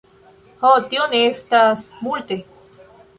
Ho, 0.61 0.69
tio 0.93 1.03
ne 1.11 1.19
estas 1.25 1.83
multe. 2.07 2.39